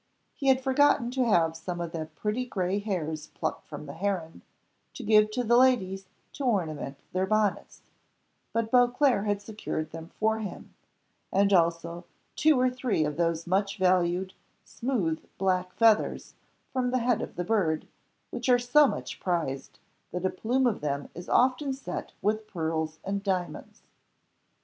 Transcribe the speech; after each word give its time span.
He 0.33 0.47
had 0.47 0.59
forgotten 0.63 1.11
to 1.11 1.25
have 1.29 1.55
some 1.55 1.79
of 1.79 1.91
the 1.91 2.07
pretty 2.15 2.43
grey 2.43 2.79
hairs 2.79 3.27
plucked 3.27 3.67
from 3.67 3.85
the 3.85 3.93
heron, 3.93 4.41
to 4.95 5.03
give 5.03 5.29
to 5.29 5.43
the 5.43 5.55
ladies 5.57 6.07
to 6.33 6.43
ornament 6.43 6.97
their 7.13 7.27
bonnets, 7.27 7.83
but 8.51 8.71
Beauclerc 8.71 9.27
had 9.27 9.43
secured 9.43 9.91
them 9.91 10.07
for 10.19 10.39
him, 10.39 10.73
and 11.31 11.53
also 11.53 12.05
two 12.35 12.59
or 12.59 12.67
three 12.71 13.05
of 13.05 13.15
those 13.15 13.45
much 13.45 13.77
valued, 13.77 14.33
smooth, 14.65 15.23
black 15.37 15.71
feathers, 15.75 16.33
from 16.73 16.89
the 16.89 16.97
head 16.97 17.21
of 17.21 17.35
the 17.35 17.43
bird, 17.45 17.87
which 18.31 18.49
are 18.49 18.57
so 18.57 18.87
much 18.87 19.19
prized 19.19 19.77
that 20.11 20.25
a 20.25 20.31
plume 20.31 20.65
of 20.65 20.81
them 20.81 21.09
is 21.13 21.29
often 21.29 21.73
set 21.73 22.11
with 22.23 22.47
pearls 22.47 22.97
and 23.03 23.21
diamonds. 23.21 23.83